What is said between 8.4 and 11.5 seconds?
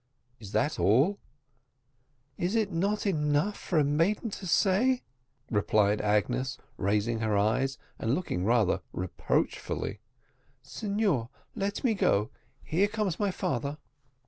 reproachfully. "Signor,